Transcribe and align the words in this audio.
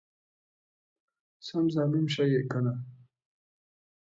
سم 1.45 1.63
ظالم 1.73 2.05
شې 2.13 2.25
يې 2.31 2.41
کنه! 2.51 2.73